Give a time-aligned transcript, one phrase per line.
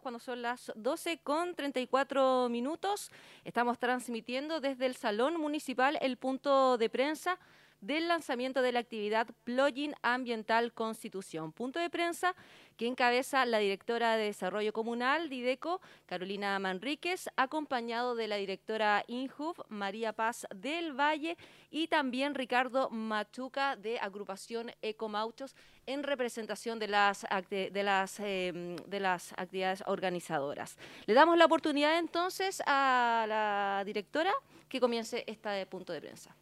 [0.00, 3.10] cuando son las 12 con 34 minutos.
[3.44, 7.38] Estamos transmitiendo desde el Salón Municipal el punto de prensa
[7.84, 11.52] del lanzamiento de la actividad Plugin Ambiental Constitución.
[11.52, 12.34] Punto de prensa
[12.78, 19.66] que encabeza la directora de Desarrollo Comunal, Dideco, Carolina Manríquez, acompañado de la directora INJUV,
[19.68, 21.36] María Paz del Valle,
[21.70, 25.54] y también Ricardo Machuca de Agrupación Ecomauchos,
[25.86, 30.76] en representación de las, de, las, em, de las actividades organizadoras.
[31.06, 34.32] Le damos la oportunidad entonces a la directora
[34.68, 36.34] que comience este punto de prensa.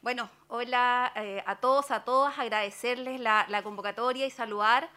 [0.00, 4.88] Bueno, hola eh, a todos, a todas, agradecerles la, la convocatoria y saludar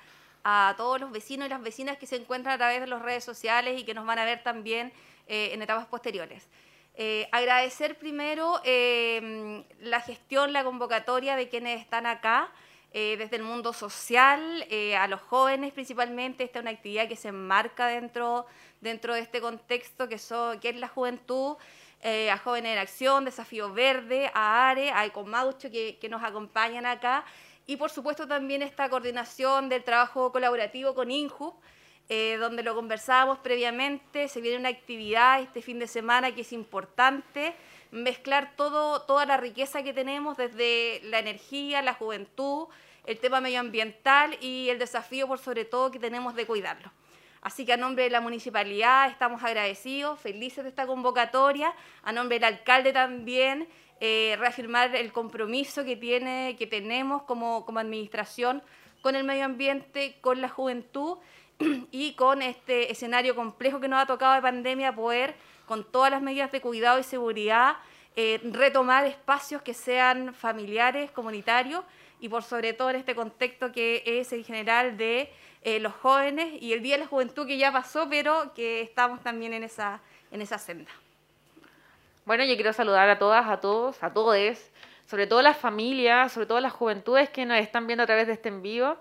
[0.44, 3.24] a todos los vecinos y las vecinas que se encuentran a través de las redes
[3.24, 4.92] sociales y que nos van a ver también
[5.28, 6.48] eh, en etapas posteriores.
[6.96, 12.52] Eh, agradecer primero em, la gestión, la convocatoria de quienes están acá,
[12.94, 14.66] eh, desde el mundo social,
[14.98, 16.44] a los jóvenes principalmente.
[16.44, 18.46] Esta es una actividad que se enmarca dentro,
[18.82, 20.18] dentro de este contexto que,
[20.62, 21.58] que es la juventud.
[22.04, 27.24] a Jóvenes en Acción, Desafío Verde, a ARE, a Ecomaucho que, que nos acompañan acá
[27.68, 31.54] y por supuesto también esta coordinación del trabajo colaborativo con INJUB,
[32.14, 36.52] eh, donde lo conversábamos previamente, se viene una actividad este fin de semana que es
[36.52, 37.56] importante,
[37.90, 42.68] mezclar todo, toda la riqueza que tenemos desde la energía, la juventud,
[43.06, 46.92] el tema medioambiental y el desafío por sobre todo que tenemos de cuidarlo.
[47.42, 52.40] Así que a nombre de la municipalidad estamos agradecidos, felices de esta convocatoria, a nombre
[52.40, 53.70] del alcalde también,
[54.02, 58.62] eh, reafirmar el compromiso que, tiene, que tenemos como, como administración
[59.02, 61.18] con el medio ambiente, con la juventud
[61.92, 65.36] y con este escenario complejo que nos ha tocado de pandemia, poder,
[65.66, 67.78] con todas las medidas de cuidado y seguridad,
[68.16, 71.84] eh, retomar espacios que sean familiares, comunitarios
[72.20, 75.32] y por sobre todo en este contexto que es en general de
[75.64, 79.22] eh, los jóvenes y el Día de la Juventud que ya pasó, pero que estamos
[79.22, 80.02] también en esa,
[80.32, 80.92] en esa senda.
[82.26, 84.38] Bueno, yo quiero saludar a todas, a todos, a todos,
[85.06, 88.34] sobre todo las familias, sobre todo las juventudes que nos están viendo a través de
[88.34, 88.98] este envío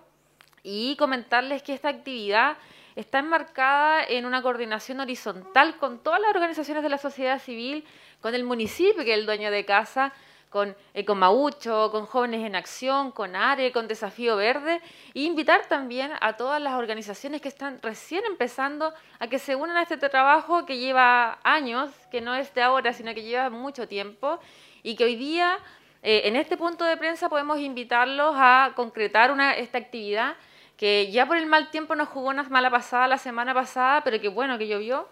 [0.63, 2.57] y comentarles que esta actividad
[2.97, 7.85] está enmarcada en una coordinación horizontal con todas las organizaciones de la sociedad civil,
[8.21, 10.13] con el municipio, que es el dueño de casa,
[10.51, 14.81] con Ecomaucho, con Jóvenes en Acción, con ARE, con Desafío Verde,
[15.15, 19.77] e invitar también a todas las organizaciones que están recién empezando a que se unan
[19.77, 23.87] a este trabajo que lleva años, que no es de ahora, sino que lleva mucho
[23.87, 24.41] tiempo,
[24.83, 25.57] y que hoy día,
[26.03, 30.35] eh, en este punto de prensa, podemos invitarlos a concretar una, esta actividad
[30.81, 34.19] que ya por el mal tiempo nos jugó una mala pasada la semana pasada, pero
[34.19, 35.07] que bueno que llovió,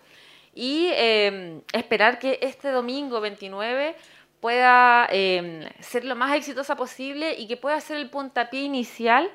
[0.55, 3.95] y eh, esperar que este domingo 29
[4.41, 9.31] pueda em, ser lo más exitosa posible y que pueda ser el puntapié inicial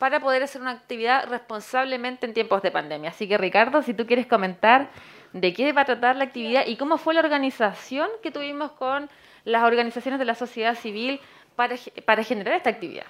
[0.00, 3.10] para poder hacer una actividad responsablemente en tiempos de pandemia.
[3.10, 4.90] Así que Ricardo, si tú quieres comentar
[5.34, 9.08] de qué va a tratar la actividad y cómo fue la organización que tuvimos con
[9.44, 11.20] las organizaciones de la sociedad civil
[11.54, 13.06] para generar esta actividad.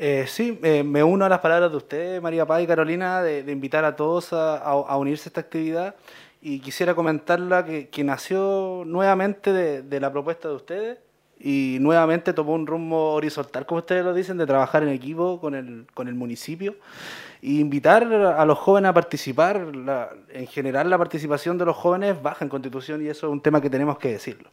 [0.00, 3.50] Eh, sí, eh, me uno a las palabras de ustedes, María Paz y Carolina, de,
[3.50, 5.96] invitar a todos a, unirse a esta actividad
[6.40, 10.98] y quisiera comentarla que, nació nuevamente de, la propuesta de ustedes
[11.40, 15.56] y nuevamente tomó un rumbo horizontal, como ustedes lo dicen, de trabajar en equipo con
[15.56, 16.76] el, con el municipio
[17.42, 19.66] e invitar a los jóvenes a participar.
[20.28, 23.60] en general la participación de los jóvenes baja en Constitución y eso es un tema
[23.60, 24.48] que tenemos que decirlo.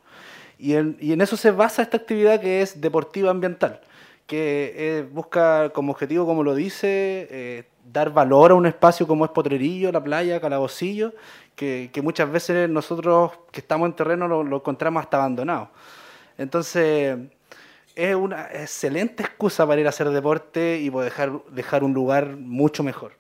[0.58, 3.82] Y y en eso se basa esta actividad que es deportiva ambiental,
[4.26, 9.26] que eh, busca como objetivo, como lo dice, eh, dar valor a un espacio como
[9.26, 11.14] es Potrerillo, la playa, Calabocillo,
[11.56, 15.70] que, muchas veces nosotros que estamos en terreno lo, encontramos hasta abandonado.
[16.38, 17.18] Entonces,
[17.96, 22.84] es una excelente excusa para ir a hacer deporte y dejar, dejar un lugar mucho
[22.84, 23.14] mejor.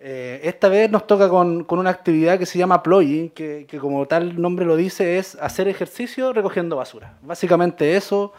[0.00, 3.78] Eh, esta vez nos toca con, con, una actividad que se llama ploying, que, que
[3.78, 7.16] como tal nombre lo dice, es hacer ejercicio recogiendo basura.
[7.22, 8.32] Básicamente eso.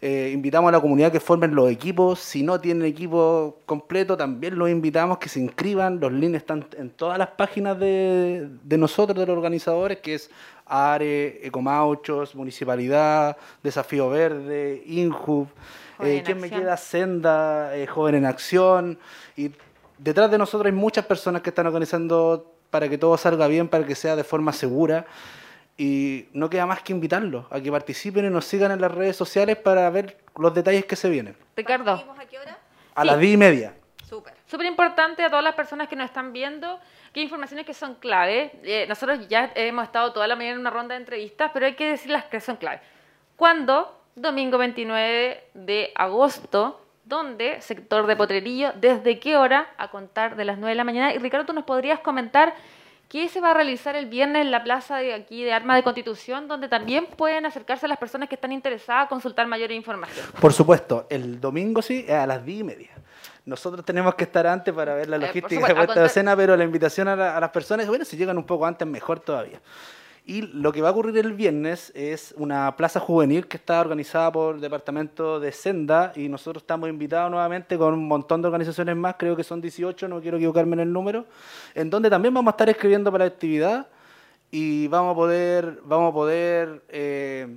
[0.00, 2.20] Eh, invitamos a la comunidad que formen los equipos.
[2.20, 5.98] Si no tienen equipo completo, también los invitamos que se inscriban.
[5.98, 10.30] Los links están en todas las páginas de, de nosotros, de los organizadores, que es
[10.66, 15.48] ARE, Ecomauchos, Municipalidad, Desafío Verde, INJUB,
[16.00, 16.76] eh, ¿quién me queda?
[16.76, 18.98] Senda, eh, Joven en Acción.
[19.36, 19.50] Y
[19.98, 23.84] detrás de nosotros hay muchas personas que están organizando para que todo salga bien, para
[23.84, 25.06] que sea de forma segura.
[25.78, 29.16] Y no queda más que invitarlos a que participen y nos sigan en las redes
[29.16, 31.36] sociales para ver los detalles que se vienen.
[31.56, 31.92] Ricardo.
[31.92, 32.58] ¿A qué hora?
[32.94, 33.74] A las 10 y media.
[34.06, 34.34] Súper.
[34.46, 36.80] Súper importante a todas las personas que nos están viendo,
[37.12, 38.50] qué informaciones que son clave.
[38.64, 41.74] Eh, nosotros ya hemos estado toda la mañana en una ronda de entrevistas, pero hay
[41.74, 42.80] que decir las que son clave.
[43.36, 43.94] ¿Cuándo?
[44.16, 47.62] Domingo 29 de agosto ¿Dónde?
[47.62, 48.72] Sector de Potrerillo.
[48.74, 49.68] ¿Desde qué hora?
[49.78, 51.14] A contar de las 9 de la mañana.
[51.14, 52.54] Y Ricardo, ¿tú nos podrías comentar
[53.08, 55.82] qué se va a realizar el viernes en la plaza de aquí de Armas de
[55.82, 60.26] Constitución, donde también pueden acercarse las personas que están interesadas a consultar mayor información?
[60.40, 62.90] Por supuesto, el domingo sí, a las 10 y media.
[63.46, 66.00] Nosotros tenemos que estar antes para ver la Eh, logística supuesto, de a puesta de
[66.00, 68.66] contar- cena, pero la invitación a, la- a las personas, bueno, si llegan un poco
[68.66, 69.58] antes, mejor todavía.
[70.28, 74.30] Y lo que va a ocurrir el viernes es una plaza juvenil que está organizada
[74.30, 78.94] por el departamento de Senda y nosotros estamos invitados nuevamente con un montón de organizaciones
[78.94, 81.24] más, creo que son 18, no quiero equivocarme en el número,
[81.74, 83.86] en donde también vamos a estar escribiendo para la actividad
[84.50, 87.48] y vamos a poder, vamos a poder eh,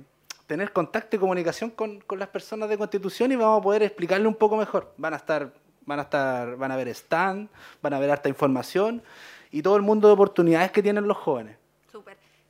[0.46, 4.26] tener contacto y comunicación con, con las personas de Constitución y vamos a poder explicarle
[4.26, 4.94] un poco mejor.
[4.96, 5.52] Van a estar,
[5.84, 7.50] van a estar, van a ver stand,
[7.82, 9.02] van a ver harta información
[9.50, 11.60] y todo el mundo de oportunidades que tienen los jóvenes.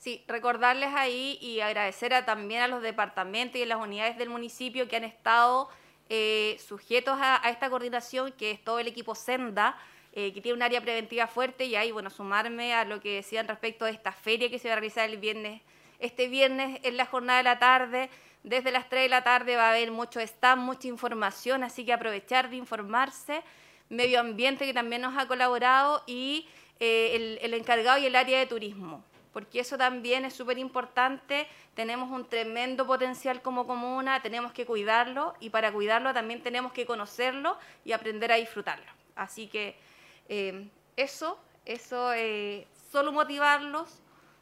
[0.02, 4.30] Sí, recordarles ahí y agradecer a, también a los departamentos y a las unidades del
[4.30, 5.68] municipio que han estado
[6.08, 9.78] eh, sujetos a, a esta coordinación, que es todo el equipo Senda,
[10.12, 13.46] eh, que tiene un área preventiva fuerte y ahí, bueno, sumarme a lo que decían
[13.46, 15.62] respecto de esta feria que se va a realizar el viernes.
[16.00, 18.10] Este viernes en la jornada de la tarde,
[18.42, 21.92] desde las 3 de la tarde va a haber mucho stand, mucha información, así que
[21.92, 23.40] aprovechar de informarse.
[23.88, 26.48] Medio Ambiente que también nos ha colaborado y
[26.80, 31.46] eh, el, el encargado y el área de turismo porque eso también es súper importante.
[31.74, 36.86] Tenemos un tremendo potencial como comuna, tenemos que cuidarlo y para cuidarlo también tenemos que
[36.86, 38.90] conocerlo y aprender a disfrutarlo.
[39.16, 39.76] Así que
[40.28, 44.00] eh, eso, eso, eh, solo motivarlos,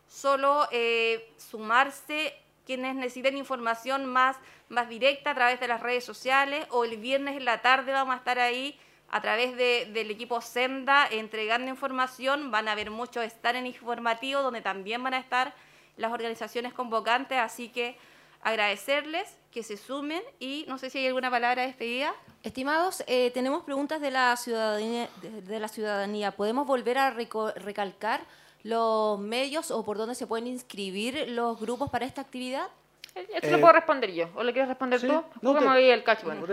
[0.08, 2.34] solo eh, sumarse
[2.66, 4.36] quienes necesiten información más,
[4.68, 8.14] más directa a través de las redes sociales o el viernes en la tarde vamos
[8.14, 8.78] a estar ahí
[9.10, 12.50] a través de- del equipo Senda entregando información.
[12.50, 15.52] Van a haber muchos estar en informativo donde también van a estar
[15.96, 17.96] las organizaciones convocantes, así que
[18.42, 22.14] agradecerles que se sumen y no sé si hay alguna palabra de despedida.
[22.42, 25.08] Estimados, eh, tenemos preguntas de la ciudadanía.
[25.22, 26.30] De, la ciudadanía.
[26.32, 28.22] ¿Podemos volver a recalcar
[28.62, 32.68] los medios o por dónde se pueden inscribir los grupos para esta actividad?
[33.14, 34.28] Esto Eh, lo puedo responder yo.
[34.34, 35.22] ¿O lo quieres responder sí, tú?
[35.42, 36.22] no, te- ahí el catch.
[36.22, 36.46] Bueno.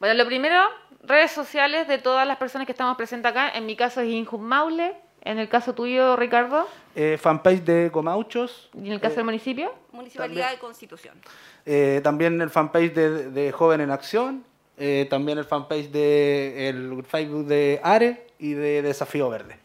[0.00, 0.58] Bueno, lo primero,
[1.02, 3.50] redes sociales de todas las personas que estamos presentes acá.
[3.50, 4.96] En mi caso es Injun Maule.
[5.22, 6.66] En el caso tuyo, Ricardo.
[6.94, 9.74] eh, fanpage de Comauchos, Y en el caso del municipio.
[9.92, 10.56] Municipalidad También.
[10.56, 11.20] de Constitución.
[11.66, 14.44] eh, también el fanpage de, de Joven en Acción,
[14.78, 19.58] eh, también el fanpage de el Facebook de Are y de Desafío Verde.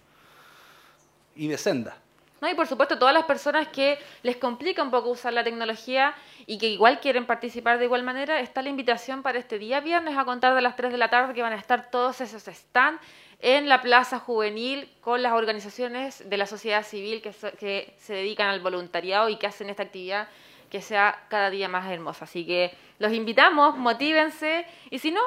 [1.36, 1.98] Y de Senda.
[2.44, 2.50] ¿No?
[2.50, 6.13] Y por supuesto, todas las personas que les complica un poco usar la tecnología
[6.45, 10.18] y que igual quieren participar de igual manera, está la invitación para este día viernes
[10.18, 13.01] a contar de las 3 de la tarde que van a estar todos esos stands
[13.40, 18.50] en la Plaza Juvenil con las organizaciones de la sociedad civil que, que se dedican
[18.50, 20.28] al voluntariado y que hacen esta actividad
[20.69, 22.26] que sea cada día más hermosa.
[22.26, 25.21] Así que los invitamos, motívense y si no,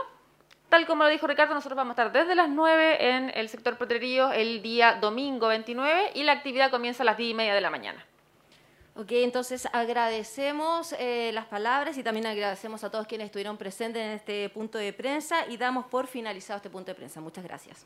[0.68, 3.78] Tal como lo dijo Ricardo, nosotros vamos a estar desde las 9 en el sector
[3.78, 7.61] Potrerillos el día domingo 29 y la actividad comienza a las 10 y media de
[7.61, 8.04] la mañana.
[8.96, 14.12] Ok, entonces agradecemos eh, las palabras y también agradecemos a todos quienes estuvieron presentes en
[14.12, 17.20] este punto de prensa y damos por finalizado este punto de prensa.
[17.20, 17.85] Muchas gracias.